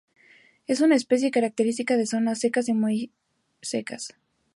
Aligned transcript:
Es 0.65 0.81
una 0.81 0.95
especie 0.95 1.29
característica 1.29 1.95
de 1.95 2.07
zonas 2.07 2.39
secas 2.39 2.67
y 2.67 2.73
muy 2.73 3.11
secas. 3.61 4.15